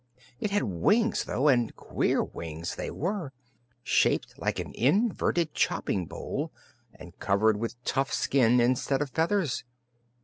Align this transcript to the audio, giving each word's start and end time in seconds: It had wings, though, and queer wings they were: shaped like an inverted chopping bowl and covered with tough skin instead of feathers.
It 0.39 0.49
had 0.49 0.63
wings, 0.63 1.25
though, 1.25 1.47
and 1.47 1.75
queer 1.75 2.23
wings 2.23 2.73
they 2.73 2.89
were: 2.89 3.33
shaped 3.83 4.33
like 4.39 4.57
an 4.57 4.71
inverted 4.73 5.53
chopping 5.53 6.07
bowl 6.07 6.51
and 6.95 7.19
covered 7.19 7.57
with 7.57 7.75
tough 7.83 8.11
skin 8.11 8.59
instead 8.59 9.03
of 9.03 9.11
feathers. 9.11 9.63